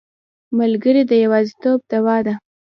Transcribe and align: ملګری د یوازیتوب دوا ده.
ملګری 0.57 1.03
د 1.07 1.11
یوازیتوب 1.23 1.79
دوا 1.91 2.17
ده. 2.25 2.33